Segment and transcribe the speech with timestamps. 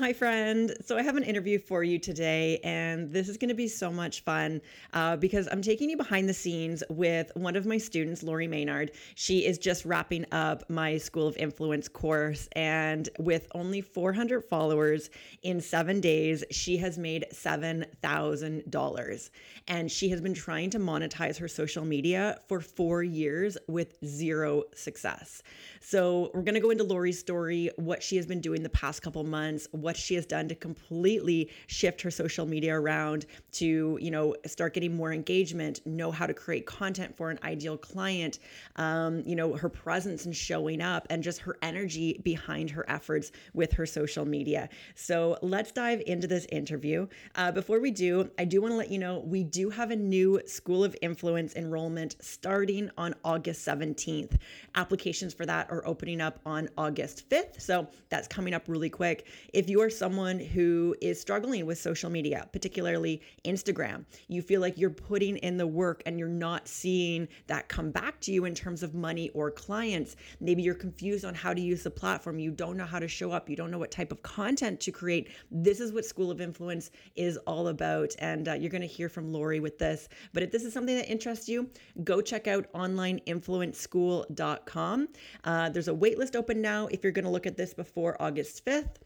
[0.00, 0.74] Hi, friend.
[0.82, 3.92] So, I have an interview for you today, and this is going to be so
[3.92, 4.62] much fun
[4.94, 8.92] uh, because I'm taking you behind the scenes with one of my students, Laurie Maynard.
[9.14, 15.10] She is just wrapping up my School of Influence course, and with only 400 followers
[15.42, 19.30] in seven days, she has made $7,000.
[19.68, 24.62] And she has been trying to monetize her social media for four years with zero
[24.74, 25.42] success.
[25.82, 29.02] So, we're going to go into Laurie's story, what she has been doing the past
[29.02, 34.10] couple months, what she has done to completely shift her social media around to, you
[34.10, 38.38] know, start getting more engagement, know how to create content for an ideal client,
[38.76, 43.32] um, you know, her presence and showing up, and just her energy behind her efforts
[43.54, 44.68] with her social media.
[44.94, 47.06] So, let's dive into this interview.
[47.34, 49.96] Uh, before we do, I do want to let you know we do have a
[49.96, 54.36] new School of Influence enrollment starting on August 17th.
[54.74, 57.60] Applications for that are opening up on August 5th.
[57.60, 59.26] So that's coming up really quick.
[59.52, 64.76] If you are someone who is struggling with social media, particularly Instagram, you feel like
[64.76, 68.54] you're putting in the work and you're not seeing that come back to you in
[68.54, 72.50] terms of money or clients, maybe you're confused on how to use the platform, you
[72.50, 75.28] don't know how to show up, you don't know what type of content to create.
[75.50, 78.16] This is what School of Influence is all about.
[78.18, 80.08] And uh, you're going to hear from Laurie with this.
[80.32, 81.70] But if this is something that interests you,
[82.02, 85.08] go check out onlineinfluenceschool.com.
[85.44, 88.64] Uh, there's a waitlist open now if you're going to look at this before August
[88.64, 88.96] 5th.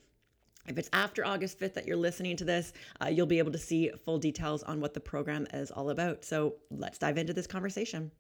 [0.66, 2.72] If it's after August 5th that you're listening to this,
[3.02, 6.24] uh, you'll be able to see full details on what the program is all about.
[6.24, 8.10] So let's dive into this conversation.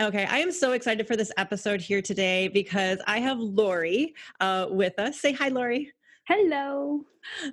[0.00, 4.66] Okay, I am so excited for this episode here today because I have Laurie uh,
[4.70, 5.18] with us.
[5.20, 5.92] Say hi, Laurie.
[6.28, 7.00] Hello.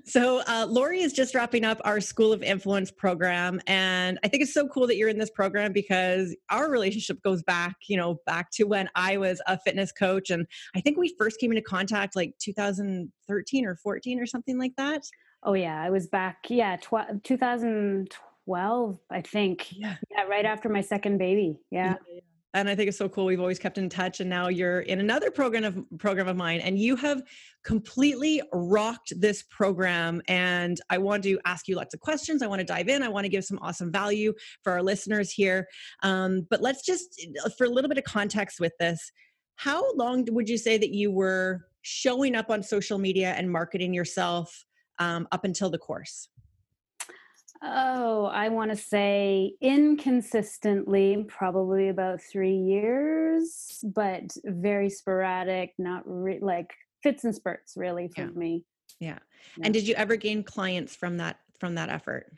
[0.04, 3.62] So, uh, Laurie is just wrapping up our School of Influence program.
[3.68, 7.42] And I think it's so cool that you're in this program because our relationship goes
[7.44, 10.30] back, you know, back to when I was a fitness coach.
[10.30, 14.74] And I think we first came into contact like 2013 or 14 or something like
[14.76, 15.04] that.
[15.44, 15.82] Oh, yeah.
[15.82, 19.72] I was back, yeah, tw- 2012, I think.
[19.72, 19.96] Yeah.
[20.12, 20.24] yeah.
[20.24, 21.62] Right after my second baby.
[21.72, 21.96] yeah.
[22.12, 22.15] yeah
[22.56, 23.26] and I think it's so cool.
[23.26, 26.62] We've always kept in touch, and now you're in another program of program of mine,
[26.62, 27.22] and you have
[27.64, 30.22] completely rocked this program.
[30.28, 32.42] And I want to ask you lots of questions.
[32.42, 33.04] I want to dive in.
[33.04, 34.34] I want to give some awesome value
[34.64, 35.68] for our listeners here.
[36.02, 37.28] Um, but let's just,
[37.58, 39.12] for a little bit of context with this,
[39.56, 43.94] how long would you say that you were showing up on social media and marketing
[43.94, 44.66] yourself
[45.00, 46.30] um, up until the course?
[47.62, 56.40] Oh, I want to say inconsistently, probably about three years, but very sporadic, not re-
[56.42, 58.28] like fits and spurts, really, for yeah.
[58.28, 58.64] me.
[59.00, 59.20] Yeah.
[59.58, 59.66] yeah.
[59.66, 62.32] And did you ever gain clients from that from that effort?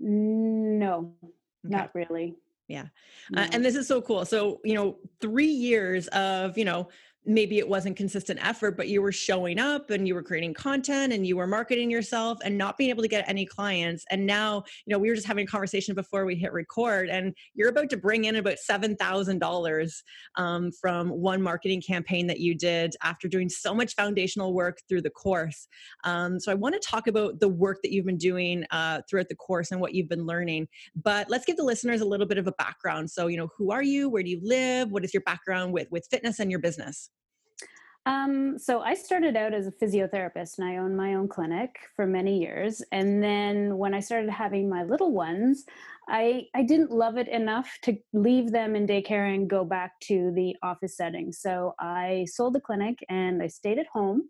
[0.00, 1.36] No, okay.
[1.62, 2.36] not really.
[2.68, 2.86] Yeah.
[3.30, 3.42] No.
[3.42, 4.24] Uh, and this is so cool.
[4.24, 6.88] So, you know, three years of, you know,
[7.24, 11.12] maybe it wasn't consistent effort, but you were showing up and you were creating content
[11.12, 14.04] and you were marketing yourself and not being able to get any clients.
[14.10, 17.34] And now, you know, we were just having a conversation before we hit record, and
[17.54, 20.02] you're about to bring in about $7,000
[20.36, 25.02] um, from one marketing campaign that you did after doing so much foundational work through
[25.02, 25.68] the course.
[26.04, 29.28] Um, so I want to talk about the work that you've been doing uh, throughout
[29.28, 30.66] the course and what you've been learning.
[30.96, 33.10] But let's give the listeners a little bit of a background.
[33.10, 34.08] So, you know, who are you?
[34.08, 34.90] Where do you live?
[34.90, 37.11] What is your background with, with fitness and your business?
[38.04, 42.04] Um, so I started out as a physiotherapist and I owned my own clinic for
[42.04, 42.82] many years.
[42.90, 45.64] And then when I started having my little ones,
[46.08, 50.32] I, I didn't love it enough to leave them in daycare and go back to
[50.34, 51.32] the office setting.
[51.32, 54.28] So I sold the clinic and I stayed at home.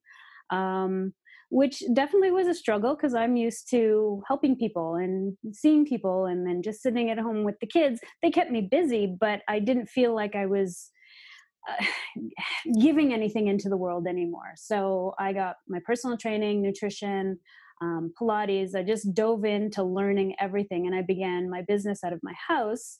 [0.50, 1.14] Um,
[1.48, 6.46] which definitely was a struggle because I'm used to helping people and seeing people and
[6.46, 8.00] then just sitting at home with the kids.
[8.22, 10.90] They kept me busy, but I didn't feel like I was
[11.68, 11.84] uh,
[12.80, 14.52] giving anything into the world anymore.
[14.56, 17.38] So I got my personal training, nutrition,
[17.80, 18.74] um, Pilates.
[18.74, 22.98] I just dove into learning everything, and I began my business out of my house.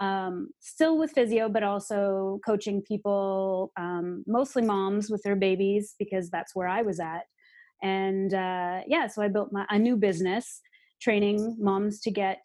[0.00, 6.30] Um, still with physio, but also coaching people, um, mostly moms with their babies, because
[6.30, 7.24] that's where I was at.
[7.82, 10.60] And uh, yeah, so I built my, a new business,
[11.00, 12.44] training moms to get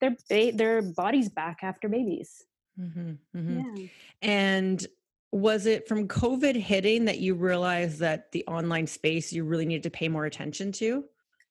[0.00, 2.44] their ba- their bodies back after babies.
[2.80, 3.60] Mm-hmm, mm-hmm.
[3.60, 3.86] Yeah.
[4.22, 4.86] And
[5.32, 9.82] was it from COVID hitting that you realized that the online space you really needed
[9.82, 11.04] to pay more attention to?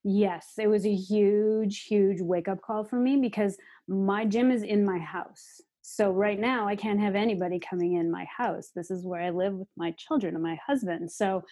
[0.04, 3.58] Yes, it was a huge, huge wake up call for me because
[3.88, 5.62] my gym is in my house.
[5.82, 8.72] So right now I can't have anybody coming in my house.
[8.76, 11.12] This is where I live with my children and my husband.
[11.12, 11.44] So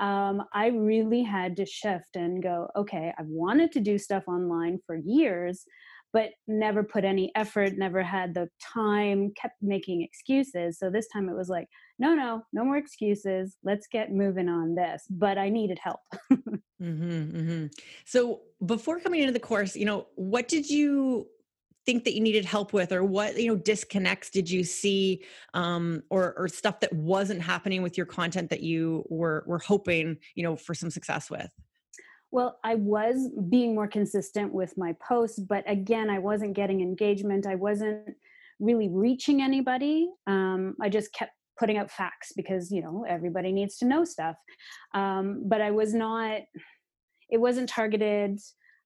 [0.00, 4.80] um, I really had to shift and go, okay, I've wanted to do stuff online
[4.86, 5.64] for years,
[6.14, 10.78] but never put any effort, never had the time, kept making excuses.
[10.78, 11.66] So this time it was like,
[11.98, 13.56] no, no, no more excuses.
[13.64, 15.02] Let's get moving on this.
[15.10, 15.98] But I needed help.
[16.32, 17.66] mm-hmm, mm-hmm.
[18.06, 21.26] So before coming into the course, you know, what did you
[21.84, 25.22] think that you needed help with or what you know disconnects did you see
[25.52, 30.16] um, or or stuff that wasn't happening with your content that you were were hoping
[30.34, 31.50] you know for some success with
[32.34, 37.46] well i was being more consistent with my posts but again i wasn't getting engagement.
[37.46, 38.08] I wasn't
[38.60, 40.10] really reaching anybody.
[40.26, 44.36] Um, i just kept putting out facts because you know everybody needs to know stuff.
[44.94, 46.40] Um, but i was not
[47.30, 48.38] it wasn't targeted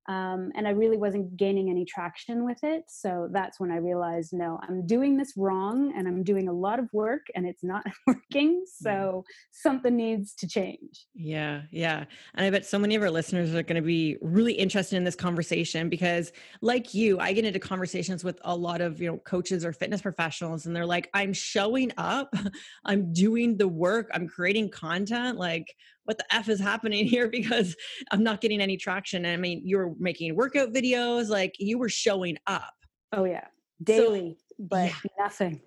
[0.09, 2.85] um, and I really wasn't gaining any traction with it.
[2.89, 6.79] So that's when I realized, no, I'm doing this wrong and I'm doing a lot
[6.79, 8.65] of work and it's not working.
[8.67, 11.07] So something needs to change.
[11.15, 12.07] Yeah, yeah.
[12.35, 15.05] And I bet so many of our listeners are going to be really interested in
[15.05, 16.33] this conversation because,
[16.63, 20.01] like you, I get into conversations with a lot of, you know, coaches or fitness
[20.01, 22.33] professionals and they're like, I'm showing up,
[22.87, 25.37] I'm doing the work, I'm creating content.
[25.37, 25.75] Like,
[26.09, 27.77] what the f is happening here because
[28.11, 29.27] i'm not getting any traction.
[29.27, 32.75] And i mean you were making workout videos like you were showing up.
[33.13, 33.47] Oh yeah.
[33.83, 35.11] Daily so, but yeah.
[35.19, 35.61] nothing.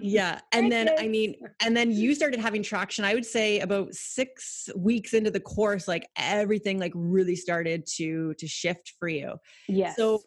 [0.00, 0.40] Yeah.
[0.52, 4.68] And then i mean and then you started having traction i would say about six
[4.76, 9.34] weeks into the course like everything like really started to to shift for you.
[9.66, 10.22] Yeah so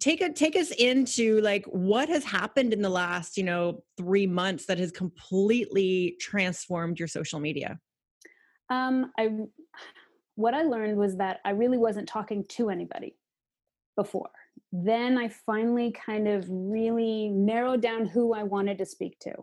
[0.00, 4.26] take a take us into like what has happened in the last you know three
[4.26, 7.78] months that has completely transformed your social media
[8.72, 9.30] um, I
[10.34, 13.16] what I learned was that I really wasn't talking to anybody
[13.96, 14.30] before.
[14.72, 19.34] Then I finally kind of really narrowed down who I wanted to speak to.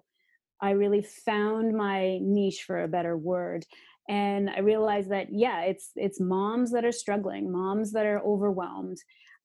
[0.60, 3.66] I really found my niche for a better word
[4.10, 8.98] and I realized that yeah, it's it's moms that are struggling, moms that are overwhelmed.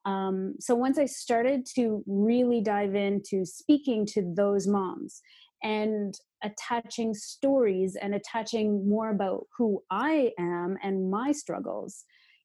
[0.06, 5.20] Um, so once I started to really dive into speaking to those moms
[5.64, 6.14] and
[6.44, 12.04] attaching stories and attaching more about who I am and my struggles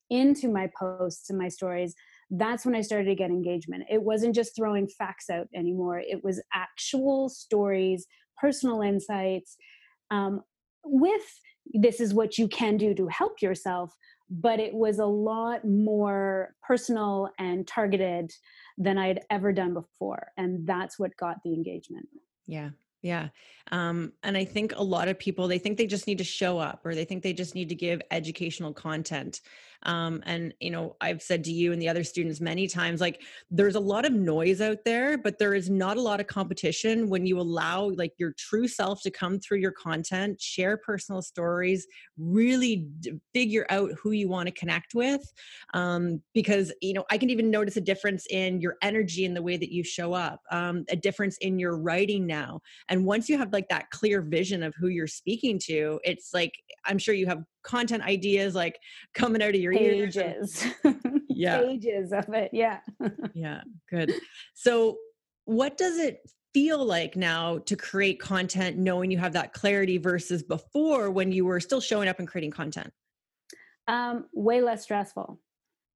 [0.10, 1.94] into my posts and my stories,
[2.32, 3.84] that's when I started to get engagement.
[3.90, 8.08] It wasn't just throwing facts out anymore, it was actual stories,
[8.40, 9.58] personal insights
[10.12, 10.42] um,
[10.84, 11.22] with
[11.74, 13.94] this is what you can do to help yourself.
[14.32, 18.32] But it was a lot more personal and targeted
[18.78, 20.32] than I'd ever done before.
[20.38, 22.08] And that's what got the engagement.
[22.46, 22.70] Yeah,
[23.02, 23.30] yeah.
[23.72, 26.60] Um, and I think a lot of people, they think they just need to show
[26.60, 29.42] up or they think they just need to give educational content.
[29.84, 33.22] Um, and, you know, I've said to you and the other students many times, like,
[33.50, 37.10] there's a lot of noise out there, but there is not a lot of competition
[37.10, 41.88] when you allow like your true self to come through your content, share personal stories,
[42.18, 45.22] really d- figure out who you want to connect with.
[45.74, 49.42] Um, because, you know, I can even notice a difference in your energy and the
[49.42, 52.62] way that you show up, um, a difference in your writing now.
[52.90, 56.54] And once you have like that clear vision of who you're speaking to, it's like,
[56.86, 58.80] I'm sure you have content ideas like
[59.14, 60.16] coming out of your pages.
[60.16, 60.66] ears.
[61.30, 61.62] yeah.
[61.62, 62.50] Pages of it.
[62.54, 62.80] Yeah.
[63.34, 63.62] yeah.
[63.90, 64.14] Good.
[64.54, 64.98] So,
[65.46, 66.20] what does it
[66.54, 71.46] feel like now to create content knowing you have that clarity versus before when you
[71.46, 72.92] were still showing up and creating content?
[73.88, 75.40] Um, way less stressful.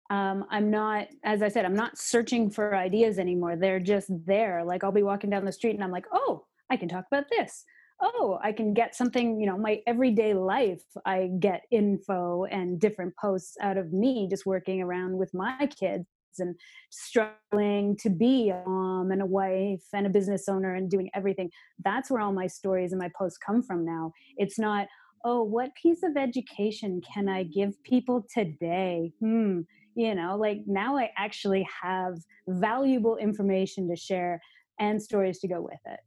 [0.09, 3.55] Um, I'm not, as I said, I'm not searching for ideas anymore.
[3.55, 4.63] They're just there.
[4.63, 7.25] Like I'll be walking down the street and I'm like, oh, I can talk about
[7.29, 7.63] this
[8.01, 13.13] oh i can get something you know my everyday life i get info and different
[13.19, 16.05] posts out of me just working around with my kids
[16.39, 16.55] and
[16.89, 21.47] struggling to be a mom and a wife and a business owner and doing everything.
[21.85, 24.13] That's where all my stories and my posts come from now.
[24.35, 24.87] It's not
[25.23, 29.13] oh what piece of education can i give people today?
[29.19, 29.61] Hmm
[29.95, 32.15] you know like now i actually have
[32.47, 34.41] valuable information to share
[34.79, 35.99] and stories to go with it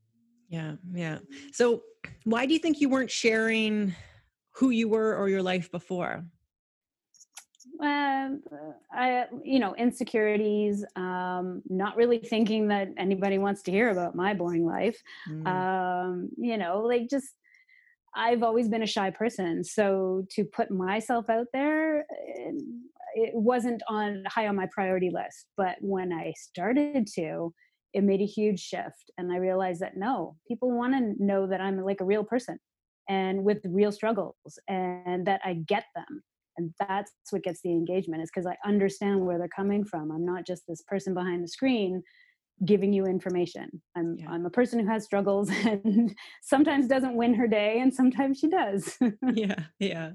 [0.48, 1.18] yeah, yeah.
[1.52, 1.82] So,
[2.24, 3.94] why do you think you weren't sharing
[4.52, 6.24] who you were or your life before?
[7.80, 8.42] Um,
[8.92, 14.32] I, you know, insecurities, um, not really thinking that anybody wants to hear about my
[14.34, 14.98] boring life.
[15.28, 15.46] Mm.
[15.46, 17.28] Um, you know, like just,
[18.14, 19.62] I've always been a shy person.
[19.62, 22.52] So to put myself out there, eh,
[23.14, 25.46] it wasn't on high on my priority list.
[25.56, 27.52] But when I started to,
[27.93, 31.61] it made a huge shift and i realized that no people want to know that
[31.61, 32.59] i'm like a real person
[33.09, 36.23] and with real struggles and that i get them
[36.57, 40.11] and that's what gets the engagement is because i understand where they're coming from.
[40.11, 42.02] I'm not just this person behind the screen
[42.64, 43.83] giving you information.
[43.97, 44.31] I'm yeah.
[44.31, 48.49] i'm a person who has struggles and sometimes doesn't win her day and sometimes she
[48.49, 48.99] does.
[49.35, 50.11] Yeah yeah.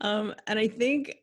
[0.00, 1.16] Um and i think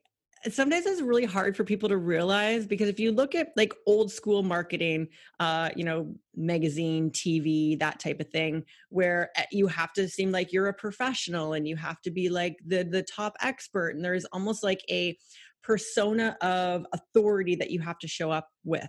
[0.52, 4.12] sometimes it's really hard for people to realize because if you look at like old
[4.12, 5.08] school marketing
[5.40, 10.32] uh you know magazine tv that type of thing where eh, you have to seem
[10.32, 14.04] like you're a professional and you have to be like the the top expert and
[14.04, 15.18] there's almost like a
[15.64, 18.88] persona of authority that you have to show up with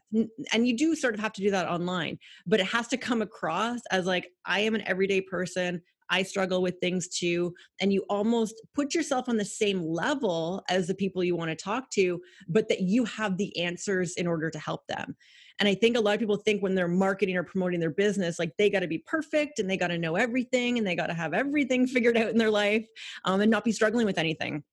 [0.53, 3.23] and you do sort of have to do that online but it has to come
[3.23, 5.81] across as like i am an everyday person
[6.11, 7.55] I struggle with things too.
[7.81, 11.57] And you almost put yourself on the same level as the people you want to
[11.57, 15.17] talk to, but that you have the answers in order to help them.
[15.61, 18.39] And I think a lot of people think when they're marketing or promoting their business,
[18.39, 21.07] like they got to be perfect and they got to know everything and they got
[21.07, 22.87] to have everything figured out in their life
[23.25, 24.65] um, and not be struggling with anything.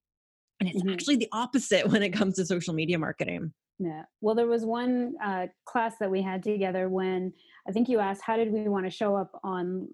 [0.59, 0.93] And it's mm-hmm.
[0.93, 3.53] actually the opposite when it comes to social media marketing.
[3.81, 4.03] Yeah.
[4.21, 7.33] Well, there was one uh, class that we had together when
[7.67, 9.87] I think you asked, how did we want to show up on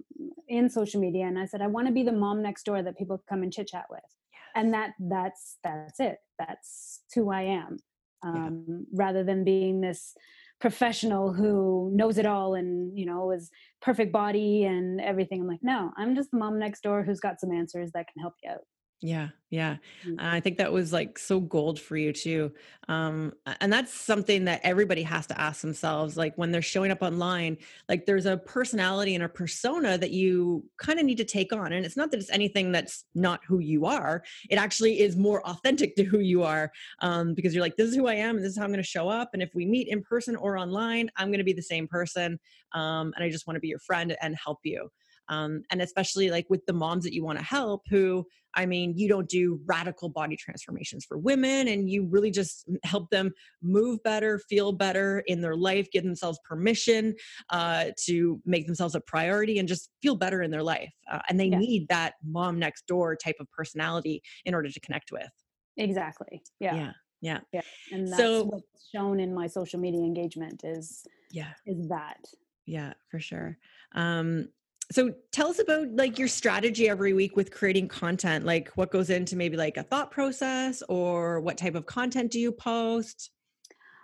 [0.50, 1.26] in social media?
[1.26, 3.54] And I said, I want to be the mom next door that people come and
[3.54, 4.02] chit chat with.
[4.04, 4.42] Yes.
[4.56, 6.18] And that that's that's it.
[6.38, 7.78] That's who I am.
[8.24, 8.76] Um, yeah.
[8.94, 10.14] Rather than being this
[10.60, 13.52] professional who knows it all and you know is
[13.82, 15.42] perfect body and everything.
[15.42, 18.22] I'm like, no, I'm just the mom next door who's got some answers that can
[18.22, 18.66] help you out.
[19.00, 19.78] Yeah, yeah.
[20.04, 20.16] Mm.
[20.18, 22.52] I think that was like so gold for you too.
[22.88, 26.18] Um, and that's something that everybody has to ask themselves.
[26.18, 30.66] Like when they're showing up online, like there's a personality and a persona that you
[30.78, 31.74] kind of need to take on.
[31.74, 34.24] And it's not that it's anything that's not who you are.
[34.50, 36.72] It actually is more authentic to who you are
[37.04, 38.82] um, because you're like, this is who I am and this is how I'm going
[38.82, 39.30] to show up.
[39.34, 42.40] And if we meet in person or online, I'm going to be the same person.
[42.74, 44.90] Um, and I just want to be your friend and help you
[45.30, 48.94] um, and especially like with the moms that you want to help who i mean
[48.96, 53.32] you don't do radical body transformations for women and you really just help them
[53.62, 57.14] move better feel better in their life give themselves permission
[57.50, 61.40] uh, to make themselves a priority and just feel better in their life uh, and
[61.40, 61.58] they yeah.
[61.58, 65.30] need that mom next door type of personality in order to connect with.
[65.78, 66.76] Exactly yeah.
[66.76, 66.92] Yeah
[67.22, 67.40] yeah.
[67.52, 71.52] Yeah and that's so, what's shown in my social media engagement is yeah.
[71.66, 72.20] is that.
[72.66, 73.58] Yeah for sure.
[73.96, 74.50] Um
[74.92, 79.10] so tell us about like your strategy every week with creating content like what goes
[79.10, 83.32] into maybe like a thought process or what type of content do you post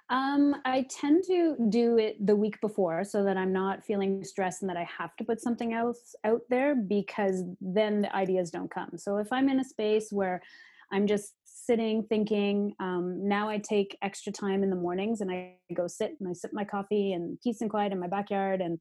[0.10, 4.62] um, I tend to do it the week before so that I'm not feeling stressed
[4.62, 8.70] and that I have to put something else out there because then the ideas don't
[8.70, 8.92] come.
[8.98, 10.44] So if I'm in a space where
[10.92, 15.56] I'm just sitting thinking, um, now I take extra time in the mornings and I
[15.74, 18.80] go sit and I sip my coffee and peace and quiet in my backyard and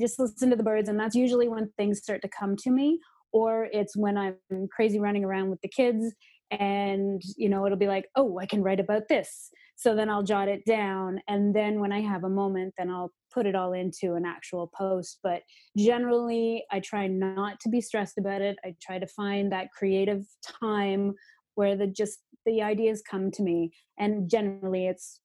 [0.00, 2.98] just listen to the birds and that's usually when things start to come to me
[3.32, 4.36] or it's when i'm
[4.74, 6.14] crazy running around with the kids
[6.50, 9.50] and you know it'll be like oh i can write about this.
[9.76, 13.10] So then i'll jot it down and then when i have a moment then i'll
[13.32, 15.18] put it all into an actual post.
[15.22, 15.42] But
[15.76, 18.56] generally i try not to be stressed about it.
[18.64, 20.24] I try to find that creative
[20.60, 21.14] time
[21.54, 25.20] where the just the ideas come to me and generally it's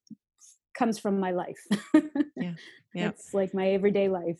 [0.77, 1.59] comes from my life.
[2.39, 2.53] Yeah
[2.97, 3.09] yeah.
[3.09, 4.39] It's like my everyday life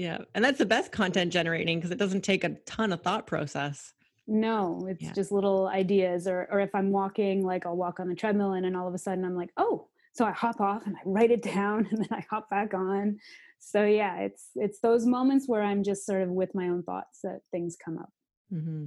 [0.00, 0.18] yeah.
[0.34, 3.92] And that's the best content generating because it doesn't take a ton of thought process.
[4.26, 5.12] No, it's yeah.
[5.12, 6.26] just little ideas.
[6.26, 8.94] Or or if I'm walking, like I'll walk on the treadmill and then all of
[8.94, 11.98] a sudden I'm like, oh, so I hop off and I write it down and
[11.98, 13.18] then I hop back on.
[13.58, 17.20] So yeah, it's it's those moments where I'm just sort of with my own thoughts
[17.22, 18.10] that things come up.
[18.50, 18.86] Mm-hmm.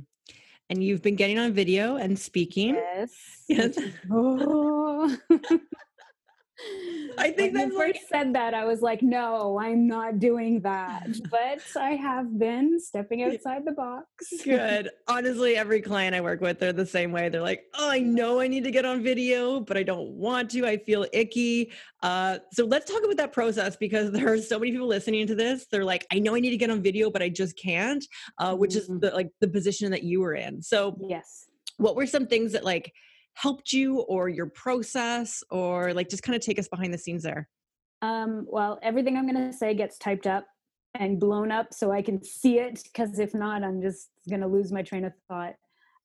[0.72, 2.74] And you've been getting on video and speaking.
[2.74, 3.12] Yes.
[3.48, 3.78] Yes.
[4.12, 5.16] Oh.
[7.18, 11.08] I think when you first said that, I was like, no, I'm not doing that.
[11.30, 14.08] But I have been stepping outside the box.
[14.44, 14.90] Good.
[15.08, 17.30] Honestly, every client I work with, they're the same way.
[17.30, 20.52] They're like, oh, I know I need to get on video, but I don't want
[20.52, 20.68] to.
[20.68, 21.72] I feel icky.
[22.02, 25.36] Uh, so let's talk about that process because there are so many people listening to
[25.36, 25.66] this.
[25.72, 28.06] They're like, I know I need to get on video, but I just can't,
[28.38, 28.96] uh, which mm-hmm.
[28.96, 30.62] is the, like the position that you were in.
[30.62, 31.48] So, yes.
[31.78, 32.94] What were some things that like
[33.34, 37.24] helped you or your process or like just kind of take us behind the scenes
[37.24, 37.48] there?
[38.02, 40.46] Um, well everything i'm going to say gets typed up
[40.96, 44.48] and blown up so i can see it because if not i'm just going to
[44.48, 45.56] lose my train of thought.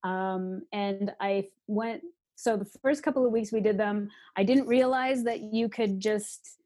[0.04, 2.02] Um, and i went
[2.36, 5.98] so the first couple of weeks we did them i didn't realize that you could
[5.98, 6.58] just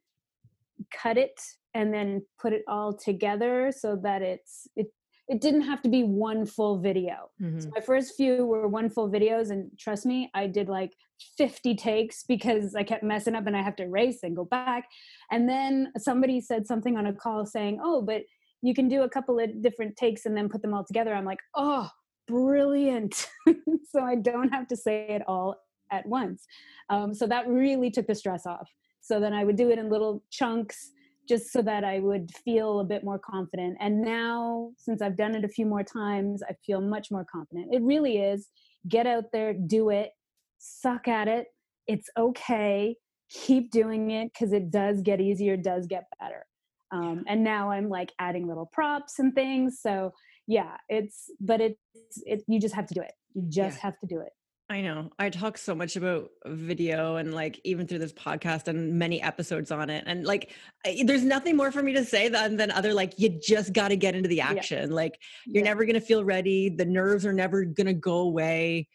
[0.95, 1.41] cut it
[1.75, 4.93] and then put it all together so that it's it
[5.29, 7.31] it didn't have to be one full video.
[7.41, 7.61] Mm-hmm.
[7.61, 10.93] So my first few were one full videos, and trust me, I did like
[11.39, 14.89] 50 takes because I kept messing up and I have to erase and go back.
[15.31, 18.23] And then somebody said something on a call saying, "Oh, but
[18.63, 21.25] you can do a couple of different takes and then put them all together." I'm
[21.25, 21.89] like, "Oh,
[22.27, 23.29] brilliant!"
[23.91, 25.57] so I don't have to say it all
[25.93, 26.47] at once.
[26.91, 28.69] Um, so that really took the stress off.
[29.01, 30.91] So then I would do it in little chunks
[31.29, 33.77] just so that I would feel a bit more confident.
[33.81, 37.73] And now, since I've done it a few more times, I feel much more confident.
[37.73, 38.49] It really is
[38.89, 40.11] get out there, do it,
[40.59, 41.47] suck at it.
[41.87, 42.97] It's okay.
[43.31, 46.45] Keep doing it because it does get easier, does get better.
[46.91, 49.79] Um, and now I'm like adding little props and things.
[49.81, 50.13] So
[50.47, 51.79] yeah, it's but it's
[52.27, 52.43] it.
[52.47, 53.13] You just have to do it.
[53.35, 53.83] You just yeah.
[53.83, 54.33] have to do it.
[54.73, 55.11] I know.
[55.19, 59.71] I talk so much about video and like even through this podcast and many episodes
[59.71, 60.05] on it.
[60.07, 60.51] And like,
[60.87, 63.89] I, there's nothing more for me to say than, than other like, you just got
[63.89, 64.89] to get into the action.
[64.89, 64.97] Yeah.
[64.97, 65.69] Like, you're yeah.
[65.69, 66.71] never going to feel ready.
[66.71, 68.89] The nerves are never going to go away.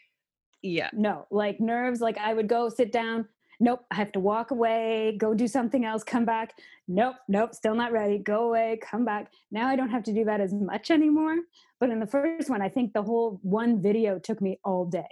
[0.64, 0.90] Yeah.
[0.94, 3.28] No, like nerves, like I would go sit down.
[3.60, 3.86] Nope.
[3.92, 6.56] I have to walk away, go do something else, come back.
[6.88, 7.18] Nope.
[7.28, 7.54] Nope.
[7.54, 8.18] Still not ready.
[8.18, 9.32] Go away, come back.
[9.52, 11.36] Now I don't have to do that as much anymore.
[11.80, 15.06] But in the first one, I think the whole one video took me all day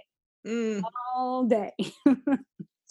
[0.46, 0.82] mm.
[1.14, 1.72] all day.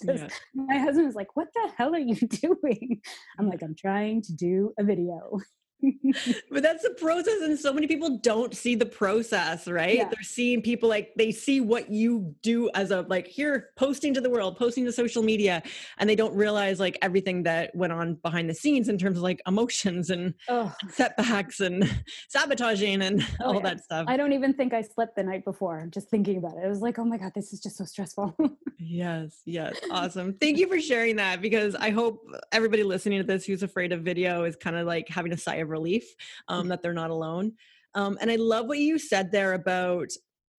[0.03, 0.27] yeah.
[0.53, 3.01] My husband was like, What the hell are you doing?
[3.39, 5.39] I'm like, I'm trying to do a video.
[6.51, 10.05] but that's the process and so many people don't see the process right yeah.
[10.05, 14.21] they're seeing people like they see what you do as a like here posting to
[14.21, 15.61] the world posting to social media
[15.97, 19.23] and they don't realize like everything that went on behind the scenes in terms of
[19.23, 20.73] like emotions and oh.
[20.89, 21.83] setbacks and
[22.29, 23.61] sabotaging and oh, all yeah.
[23.61, 26.65] that stuff i don't even think i slept the night before just thinking about it
[26.65, 28.35] it was like oh my god this is just so stressful
[28.79, 33.45] yes yes awesome thank you for sharing that because i hope everybody listening to this
[33.45, 36.15] who's afraid of video is kind of like having a sigh of relief
[36.47, 36.69] um, mm-hmm.
[36.69, 37.53] that they're not alone.
[37.93, 40.09] Um, and I love what you said there about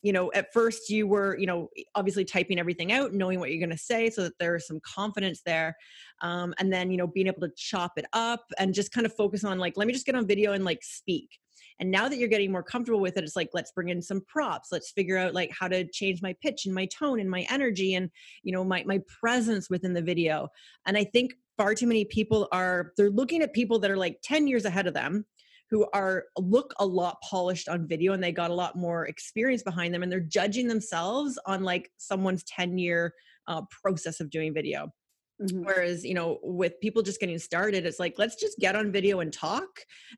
[0.03, 3.59] you know at first you were you know obviously typing everything out knowing what you're
[3.59, 5.77] going to say so that there's some confidence there
[6.23, 9.15] um, and then you know being able to chop it up and just kind of
[9.15, 11.39] focus on like let me just get on video and like speak
[11.81, 14.21] and now that you're getting more comfortable with it it's like let's bring in some
[14.29, 17.45] props let's figure out like how to change my pitch and my tone and my
[17.51, 18.09] energy and
[18.45, 20.49] you know my my presence within the video
[20.87, 24.19] and i think far too many people are they're looking at people that are like
[24.23, 25.25] 10 years ahead of them
[25.71, 29.63] who are look a lot polished on video and they got a lot more experience
[29.63, 33.13] behind them and they're judging themselves on like someone's 10 year
[33.49, 34.93] uh, process of doing video
[35.41, 35.65] Mm-hmm.
[35.65, 39.21] Whereas, you know, with people just getting started, it's like, let's just get on video
[39.21, 39.69] and talk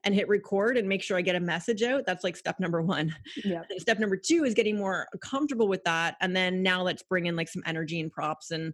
[0.04, 2.04] and hit record and make sure I get a message out.
[2.06, 3.14] That's like step number one.
[3.44, 3.62] Yeah.
[3.78, 6.16] step number two is getting more comfortable with that.
[6.20, 8.72] And then now let's bring in like some energy and props and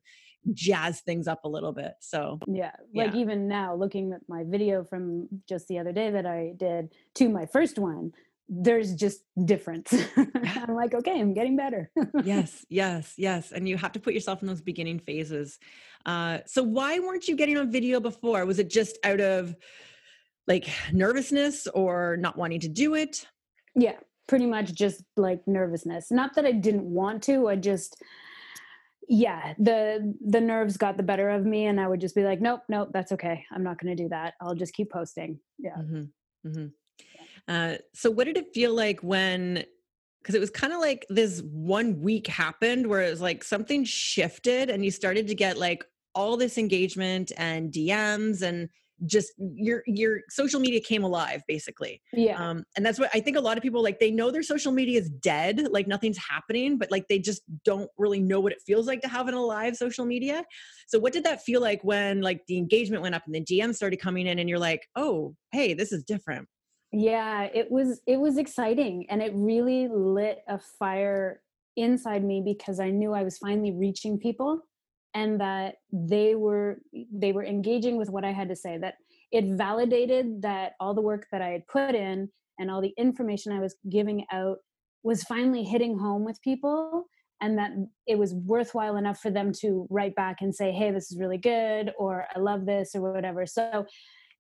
[0.53, 1.95] jazz things up a little bit.
[2.01, 3.21] So, yeah, like yeah.
[3.21, 7.29] even now, looking at my video from just the other day that I did to
[7.29, 8.13] my first one,
[8.49, 9.93] there's just difference.
[10.17, 11.91] I'm like, okay, I'm getting better.
[12.25, 13.53] yes, yes, yes.
[13.53, 15.59] And you have to put yourself in those beginning phases.
[16.05, 18.45] Uh, so why weren't you getting on video before?
[18.45, 19.55] Was it just out of
[20.47, 23.27] like nervousness or not wanting to do it?
[23.75, 26.11] Yeah, pretty much just like nervousness.
[26.11, 28.01] Not that I didn't want to, I just
[29.09, 32.41] yeah the the nerves got the better of me and i would just be like
[32.41, 35.77] nope nope that's okay i'm not going to do that i'll just keep posting yeah
[35.77, 36.03] mm-hmm.
[36.47, 36.67] Mm-hmm.
[37.47, 39.65] Uh, so what did it feel like when
[40.23, 43.85] because it was kind of like this one week happened where it was like something
[43.85, 48.71] shifted and you started to get like all this engagement and DMs and
[49.07, 52.01] just your your social media came alive basically.
[52.13, 52.43] Yeah.
[52.43, 54.73] Um and that's what i think a lot of people like they know their social
[54.73, 58.59] media is dead like nothing's happening but like they just don't really know what it
[58.67, 60.45] feels like to have an alive social media.
[60.87, 63.77] So what did that feel like when like the engagement went up and the dms
[63.77, 66.49] started coming in and you're like oh hey this is different.
[66.93, 71.41] Yeah it was it was exciting and it really lit a fire
[71.77, 74.61] inside me because i knew i was finally reaching people
[75.15, 76.79] and that they were
[77.13, 78.95] they were engaging with what i had to say that
[79.33, 83.53] it validated that all the work that i had put in and all the information
[83.53, 84.59] i was giving out
[85.03, 87.05] was finally hitting home with people
[87.41, 87.73] and that
[88.07, 91.39] it was worthwhile enough for them to write back and say hey this is really
[91.39, 93.85] good or i love this or whatever so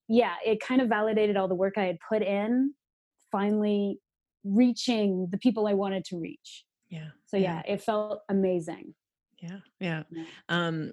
[0.08, 2.74] yeah, it kind of validated all the work I had put in,
[3.32, 3.98] finally
[4.44, 6.64] reaching the people I wanted to reach.
[6.90, 7.08] Yeah.
[7.26, 8.94] So yeah, yeah it felt amazing.
[9.44, 10.02] Yeah, yeah.
[10.48, 10.92] Um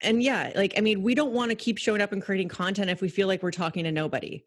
[0.00, 2.90] and yeah, like I mean, we don't want to keep showing up and creating content
[2.90, 4.44] if we feel like we're talking to nobody.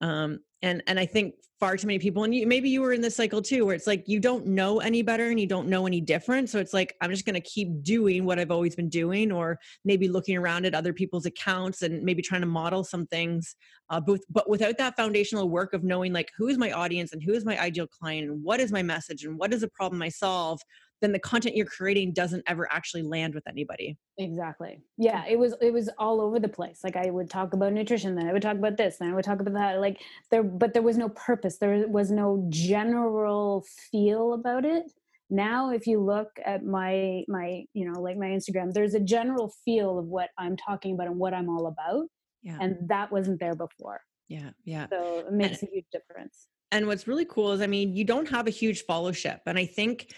[0.00, 3.00] um, and and i think far too many people and you, maybe you were in
[3.00, 5.86] this cycle too where it's like you don't know any better and you don't know
[5.86, 8.88] any different so it's like i'm just going to keep doing what i've always been
[8.88, 13.06] doing or maybe looking around at other people's accounts and maybe trying to model some
[13.06, 13.54] things
[13.88, 17.22] uh, but, but without that foundational work of knowing like who is my audience and
[17.22, 20.02] who is my ideal client and what is my message and what is the problem
[20.02, 20.60] i solve
[21.02, 23.96] then the content you're creating doesn't ever actually land with anybody.
[24.18, 24.80] Exactly.
[24.96, 26.80] Yeah it was it was all over the place.
[26.82, 29.24] Like i would talk about nutrition then i would talk about this then i would
[29.24, 34.32] talk about that like there but there was no purpose there was no general feel
[34.34, 34.84] about it.
[35.28, 39.52] Now if you look at my my you know like my instagram there's a general
[39.64, 42.06] feel of what i'm talking about and what i'm all about
[42.42, 42.58] yeah.
[42.60, 44.00] and that wasn't there before.
[44.28, 44.86] Yeah yeah.
[44.88, 46.48] So it makes and, a huge difference.
[46.70, 49.66] and what's really cool is i mean you don't have a huge followership and i
[49.66, 50.12] think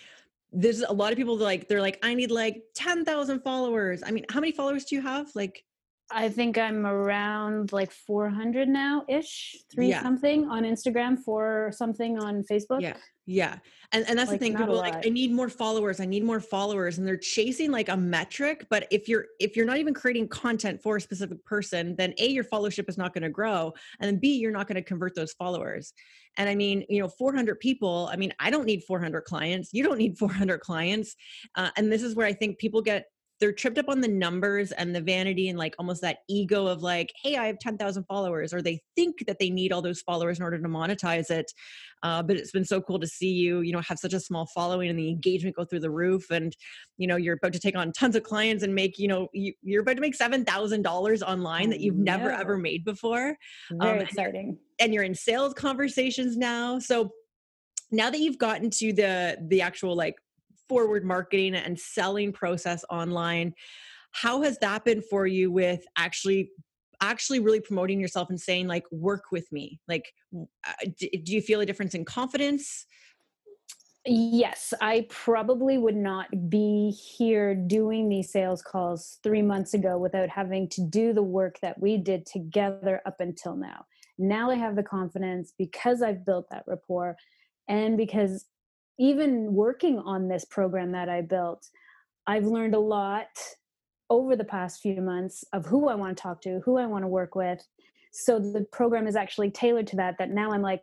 [0.53, 4.25] there's a lot of people like they're like i need like 10,000 followers i mean
[4.31, 5.63] how many followers do you have like
[6.11, 10.03] I think I'm around like 400 now ish, three yeah.
[10.03, 12.81] something on Instagram, four something on Facebook.
[12.81, 12.97] Yeah.
[13.27, 13.57] Yeah.
[13.93, 14.57] And and that's like, the thing.
[14.57, 16.01] People like, I need more followers.
[16.01, 16.97] I need more followers.
[16.97, 18.67] And they're chasing like a metric.
[18.71, 22.29] But if you're if you're not even creating content for a specific person, then A,
[22.29, 23.75] your followership is not going to grow.
[24.01, 25.93] And then B, you're not going to convert those followers.
[26.39, 29.71] And I mean, you know, 400 people, I mean, I don't need 400 clients.
[29.73, 31.17] You don't need 400 clients.
[31.55, 33.07] Uh, and this is where I think people get
[33.41, 36.83] they're tripped up on the numbers and the vanity and like almost that ego of
[36.83, 40.39] like hey i have 10,000 followers or they think that they need all those followers
[40.39, 41.53] in order to monetize it
[42.03, 44.47] uh, but it's been so cool to see you you know have such a small
[44.47, 46.57] following and the engagement go through the roof and
[46.97, 49.53] you know you're about to take on tons of clients and make you know you,
[49.77, 53.37] are about to make $7000 online that you've never ever made before
[53.71, 54.59] very um, exciting.
[54.79, 57.11] and you're in sales conversations now so
[57.91, 60.17] now that you've gotten to the the actual like
[60.69, 63.55] forward marketing and selling process online.
[64.13, 66.51] How has that been for you with actually
[67.01, 71.61] actually really promoting yourself and saying like work with me like uh, do you feel
[71.61, 72.87] a difference in confidence?
[74.05, 80.29] Yes i probably would not be here doing these sales calls three months ago without
[80.29, 83.85] having to do the work that we did together up until now.
[84.19, 87.17] Now i have the confidence because i've built that rapport
[87.69, 88.47] and because
[88.99, 91.69] even working on this program that I built,
[92.27, 93.29] I've learned a lot
[94.11, 97.05] over the past few months of who I want to talk to, who I want
[97.05, 97.61] to work with.
[98.13, 100.17] So the program is actually tailored to that.
[100.19, 100.83] That now I'm like,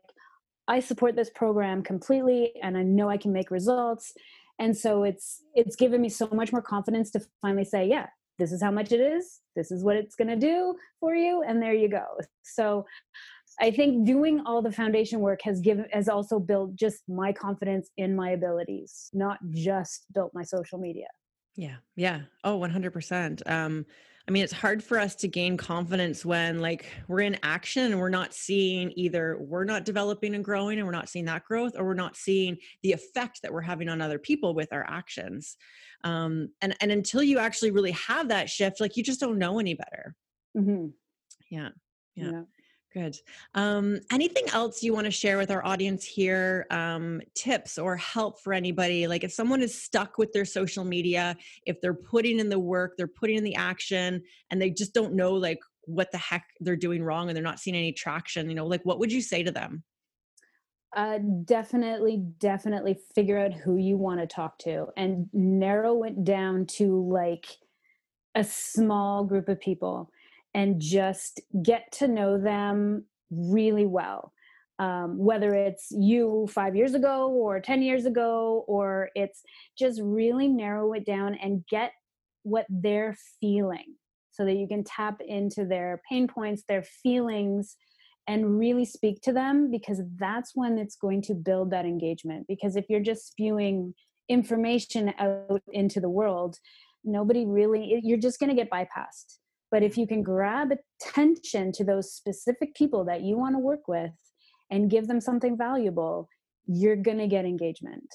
[0.67, 4.13] I support this program completely, and I know I can make results.
[4.57, 8.07] And so it's it's given me so much more confidence to finally say, yeah,
[8.39, 9.41] this is how much it is.
[9.55, 12.05] This is what it's going to do for you, and there you go.
[12.43, 12.85] So
[13.59, 17.89] I think doing all the foundation work has given has also built just my confidence
[17.97, 21.07] in my abilities, not just built my social media.
[21.55, 21.77] Yeah.
[21.95, 22.21] Yeah.
[22.43, 23.49] Oh, 100%.
[23.49, 23.85] Um
[24.27, 27.99] I mean, it's hard for us to gain confidence when like we're in action and
[27.99, 31.73] we're not seeing either we're not developing and growing and we're not seeing that growth
[31.77, 35.57] or we're not seeing the effect that we're having on other people with our actions.
[36.03, 39.59] Um, and, and until you actually really have that shift, like you just don't know
[39.59, 40.15] any better.
[40.57, 40.87] Mm-hmm.
[41.51, 41.69] Yeah.
[42.15, 42.31] yeah.
[42.31, 42.41] yeah.
[42.95, 43.19] Good.
[43.55, 46.65] Um, anything else you want to share with our audience here?
[46.71, 49.05] Um, tips or help for anybody?
[49.05, 52.93] Like if someone is stuck with their social media, if they're putting in the work,
[52.95, 56.77] they're putting in the action, and they just don't know like what the heck they're
[56.77, 59.43] doing wrong and they're not seeing any traction, you know, like what would you say
[59.43, 59.83] to them?
[60.95, 66.65] Uh, definitely, definitely figure out who you want to talk to and narrow it down
[66.65, 67.45] to like
[68.35, 70.09] a small group of people
[70.55, 74.31] and just get to know them really well.
[74.79, 79.41] Um, whether it's you five years ago or 10 years ago, or it's
[79.77, 81.91] just really narrow it down and get
[82.43, 83.95] what they're feeling
[84.31, 87.75] so that you can tap into their pain points, their feelings,
[88.27, 92.45] and really speak to them because that's when it's going to build that engagement.
[92.47, 93.93] Because if you're just spewing
[94.29, 96.57] information out into the world,
[97.03, 99.37] nobody really, you're just going to get bypassed.
[99.71, 103.87] But if you can grab attention to those specific people that you want to work
[103.87, 104.11] with
[104.69, 106.29] and give them something valuable,
[106.67, 108.13] you're going to get engagement.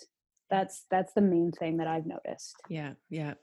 [0.48, 2.56] That's that's the main thing that I've noticed.
[2.68, 3.34] Yeah, yeah.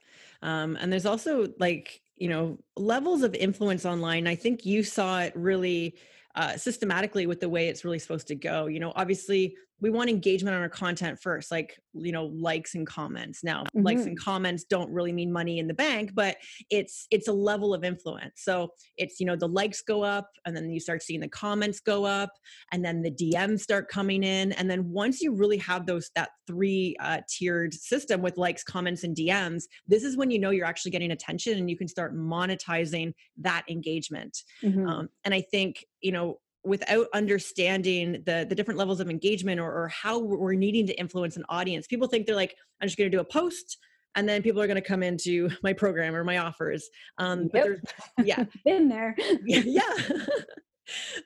[0.42, 4.26] Um, and there's also like you know levels of influence online.
[4.26, 5.96] I think you saw it really
[6.34, 8.66] uh, systematically with the way it's really supposed to go.
[8.66, 12.86] You know, obviously we want engagement on our content first like you know likes and
[12.86, 13.82] comments now mm-hmm.
[13.82, 16.36] likes and comments don't really mean money in the bank but
[16.70, 20.56] it's it's a level of influence so it's you know the likes go up and
[20.56, 22.30] then you start seeing the comments go up
[22.72, 26.30] and then the dms start coming in and then once you really have those that
[26.46, 30.66] three uh, tiered system with likes comments and dms this is when you know you're
[30.66, 34.86] actually getting attention and you can start monetizing that engagement mm-hmm.
[34.86, 39.70] um, and i think you know without understanding the the different levels of engagement or,
[39.72, 41.86] or how we're needing to influence an audience.
[41.86, 43.78] People think they're like i'm just going to do a post
[44.14, 46.88] and then people are going to come into my program or my offers.
[47.18, 47.80] Um but there's
[48.24, 48.44] yeah.
[48.64, 49.16] Been there.
[49.44, 49.82] Yeah.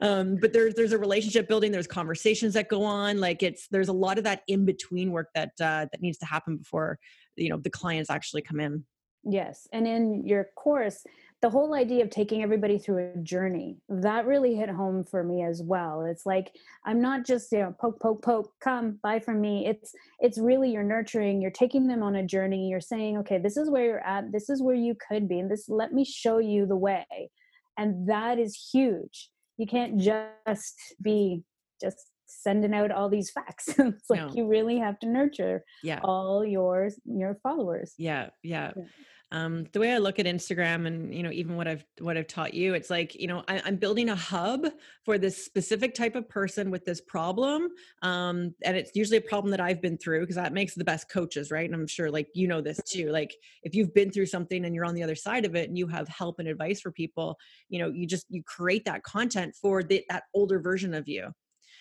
[0.00, 3.88] Um but there's there's a relationship building there's conversations that go on like it's there's
[3.88, 6.98] a lot of that in between work that uh that needs to happen before
[7.36, 8.84] you know the clients actually come in.
[9.24, 11.04] Yes and in your course
[11.42, 15.42] the whole idea of taking everybody through a journey that really hit home for me
[15.42, 16.02] as well.
[16.02, 16.52] It's like
[16.86, 19.66] i'm not just you know poke poke poke come buy from me.
[19.66, 23.56] It's it's really you're nurturing you're taking them on a journey you're saying okay this
[23.56, 26.38] is where you're at this is where you could be and this let me show
[26.38, 27.30] you the way.
[27.76, 29.30] And that is huge.
[29.56, 31.42] You can't just be
[31.80, 33.68] just sending out all these facts.
[33.78, 34.32] It's like no.
[34.34, 35.98] you really have to nurture yeah.
[36.04, 37.94] all your your followers.
[37.98, 38.84] Yeah yeah, yeah
[39.32, 42.26] um, the way I look at Instagram and you know even what I've what I've
[42.26, 44.66] taught you, it's like you know I, am building a hub
[45.04, 47.70] for this specific type of person with this problem,
[48.02, 51.08] um, and it's usually a problem that I've been through because that makes the best
[51.08, 51.64] coaches, right?
[51.64, 53.10] And I'm sure like you know this too.
[53.10, 55.78] Like if you've been through something and you're on the other side of it and
[55.78, 57.38] you have help and advice for people,
[57.70, 61.32] you know you just you create that content for the, that older version of you.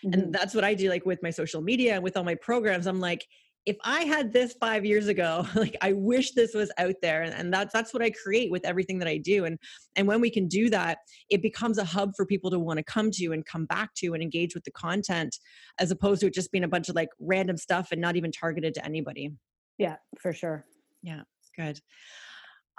[0.06, 0.14] Mm-hmm.
[0.14, 2.88] And that's what I do like with my social media and with all my programs.
[2.88, 3.28] I'm like,
[3.66, 7.24] if I had this five years ago, like I wish this was out there.
[7.24, 9.46] And, and, that's that's what I create with everything that I do.
[9.46, 9.60] And
[9.96, 12.84] and when we can do that, it becomes a hub for people to want to
[12.84, 15.38] come to and come back to and engage with the content,
[15.80, 18.32] as opposed to it just being a bunch of like random stuff and not even
[18.32, 19.32] targeted to anybody.
[19.78, 20.66] Yeah, for sure.
[21.04, 21.22] Yeah,
[21.58, 21.80] good.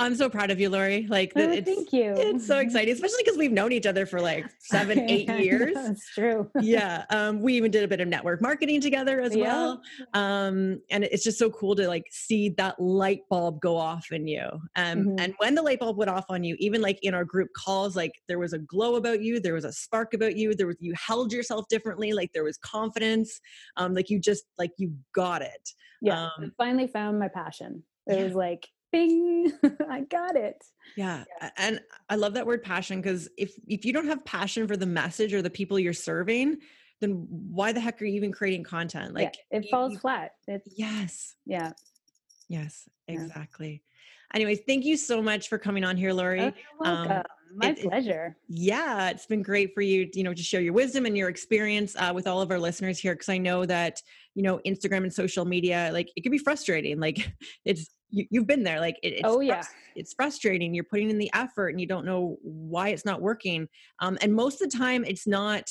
[0.02, 1.06] I'm so proud of you, Laurie.
[1.08, 2.14] Like, oh, thank you.
[2.16, 5.74] It's so exciting, especially because we've known each other for like seven, eight years.
[5.74, 6.50] That's true.
[6.60, 7.04] yeah.
[7.10, 9.44] Um, we even did a bit of network marketing together as yeah.
[9.44, 9.82] well.
[10.12, 14.26] Um, and it's just so cool to like see that light bulb go off in
[14.26, 14.46] you.
[14.74, 15.18] Um, mm-hmm.
[15.18, 17.94] and when the light bulb went off on you, even like in our group calls,
[17.94, 20.76] like there was a glow about you, there was a spark about you, there was
[20.80, 23.40] you held yourself differently, like there was confidence.
[23.76, 25.70] Um, like you just like you got it.
[26.00, 26.24] Yeah.
[26.24, 27.84] Um, I finally found my passion.
[28.08, 28.24] It yeah.
[28.24, 29.52] was like bing
[29.88, 30.64] i got it
[30.96, 31.24] yeah.
[31.40, 31.50] yeah.
[31.56, 34.86] and i love that word passion because if if you don't have passion for the
[34.86, 36.58] message or the people you're serving
[37.00, 40.32] then why the heck are you even creating content like yeah, it falls you, flat
[40.46, 41.72] it's yes yeah
[42.48, 44.36] yes exactly yeah.
[44.36, 47.22] anyways thank you so much for coming on here laurie oh, um,
[47.54, 48.36] my it, pleasure.
[48.48, 51.94] Yeah, it's been great for you, you know, to share your wisdom and your experience
[51.98, 53.14] uh, with all of our listeners here.
[53.14, 54.00] Because I know that
[54.34, 56.98] you know Instagram and social media, like it can be frustrating.
[56.98, 57.32] Like
[57.64, 59.64] it's you, have been there like it, it's oh yeah.
[59.96, 63.68] it's frustrating you're putting in the effort and you don't know why it's not working
[64.00, 65.64] um, and most of the time it's not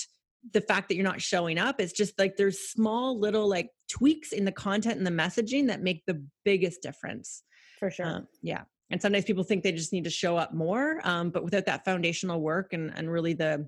[0.54, 4.32] the fact that you're not showing up it's just like there's small little like tweaks
[4.32, 7.44] in the content and the messaging that make the biggest difference
[7.80, 8.06] for sure.
[8.06, 11.44] um, yeah and sometimes people think they just need to show up more um, but
[11.44, 13.68] without that foundational work and and really the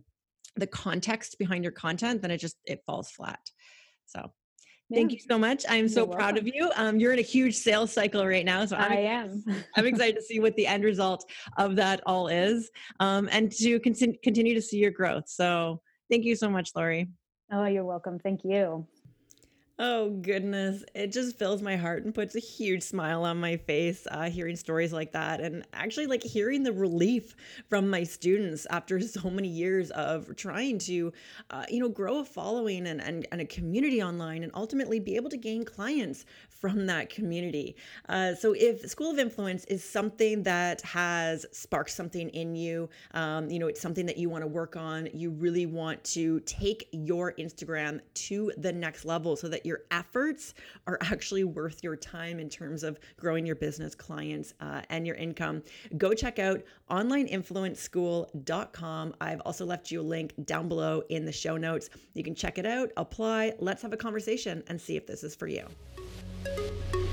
[0.56, 3.40] the context behind your content then it just it falls flat
[4.06, 4.32] so
[4.94, 5.66] Thank you so much.
[5.70, 6.48] I'm so You're proud welcome.
[6.48, 6.72] of you.
[6.76, 9.44] Um, you're in a huge sales cycle right now, so I'm, I am.
[9.76, 12.70] I'm excited to see what the end result of that all is,
[13.00, 15.28] um, and to continue continue to see your growth.
[15.28, 17.10] So, thank you so much, Laurie.
[17.52, 18.20] Oh, you're welcome.
[18.20, 18.88] Thank you.
[19.86, 20.82] Oh, goodness.
[20.96, 24.56] It just fills my heart and puts a huge smile on my face uh, hearing
[24.56, 25.42] stories like that.
[25.42, 27.36] And actually, like hearing the relief
[27.68, 31.12] from my students after so many years of trying to,
[31.50, 35.18] uh, you know, grow a following and, and, and a community online and ultimately be
[35.18, 36.24] able to gain clients
[36.64, 37.76] from that community.
[38.08, 43.50] Uh, so, if School of Influence is something that has sparked something in you, um,
[43.50, 46.88] you know, it's something that you want to work on, you really want to take
[46.94, 50.54] your Instagram to the next level so that your efforts
[50.88, 55.18] are actually worth your time in terms of growing your business clients uh, and your
[55.18, 55.62] income,
[55.98, 59.16] go check out onlineinfluenceschool.com.
[59.20, 61.90] I've also left you a link down below in the show notes.
[62.14, 65.36] You can check it out, apply, let's have a conversation and see if this is
[65.36, 65.68] for you.
[66.46, 66.58] Thank
[66.96, 67.13] you.